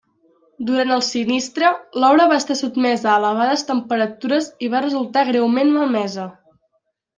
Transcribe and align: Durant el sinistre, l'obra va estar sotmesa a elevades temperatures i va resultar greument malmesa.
Durant 0.69 0.93
el 0.93 1.03
sinistre, 1.07 1.69
l'obra 2.03 2.25
va 2.31 2.39
estar 2.43 2.57
sotmesa 2.63 3.11
a 3.13 3.19
elevades 3.23 3.65
temperatures 3.69 4.49
i 4.69 4.73
va 4.77 4.85
resultar 4.89 5.27
greument 5.31 5.73
malmesa. 5.79 6.29